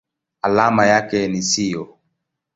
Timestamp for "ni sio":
1.27-1.97